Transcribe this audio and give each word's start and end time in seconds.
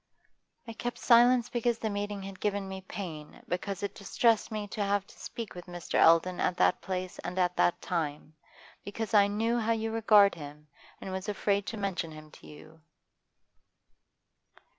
'I 0.67 0.73
kept 0.73 0.97
silence 0.97 1.47
because 1.47 1.77
the 1.77 1.87
meeting 1.91 2.23
had 2.23 2.39
given 2.39 2.67
me 2.67 2.81
pain, 2.81 3.39
because 3.47 3.83
it 3.83 3.93
distressed 3.93 4.51
me 4.51 4.67
to 4.69 4.83
have 4.83 5.05
to 5.05 5.19
speak 5.19 5.53
with 5.53 5.67
Mr. 5.67 5.93
Eldon 6.01 6.39
at 6.39 6.57
that 6.57 6.81
place 6.81 7.19
and 7.19 7.37
at 7.37 7.55
that 7.57 7.79
time, 7.83 8.33
because 8.83 9.13
I 9.13 9.27
knew 9.27 9.59
how 9.59 9.73
you 9.73 9.91
regard 9.91 10.33
him, 10.33 10.67
and 10.99 11.11
was 11.11 11.29
afraid 11.29 11.67
to 11.67 11.77
mention 11.77 12.11
him 12.13 12.31
to 12.31 12.47
you. 12.47 12.81